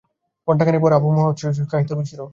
ঘণ্টাখানেক 0.47 0.81
পর 0.83 0.91
অপু 0.93 1.07
মহা 1.15 1.29
উৎসাহের 1.31 1.55
সহিত 1.57 1.69
খাইতে 1.71 1.93
বসিল। 1.99 2.21